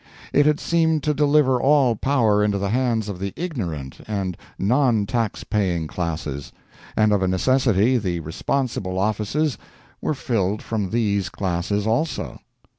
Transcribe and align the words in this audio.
It 0.33 0.47
had 0.47 0.59
seemed 0.59 1.03
to 1.03 1.13
deliver 1.13 1.61
all 1.61 1.95
power 1.95 2.43
into 2.43 2.57
the 2.57 2.71
hands 2.71 3.07
of 3.07 3.19
the 3.19 3.33
ignorant 3.35 3.99
and 4.07 4.35
non 4.57 5.05
tax 5.05 5.43
paying 5.43 5.85
classes; 5.85 6.51
and 6.97 7.13
of 7.13 7.21
a 7.21 7.27
necessity 7.27 7.99
the 7.99 8.19
responsible 8.21 8.97
offices 8.97 9.59
were 10.01 10.15
filled 10.15 10.63
from 10.63 10.89
these 10.89 11.29
classes 11.29 11.85
also. 11.85 12.39